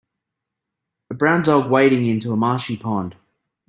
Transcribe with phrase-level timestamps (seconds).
[1.11, 3.15] A brown dog wading into a marshy pond.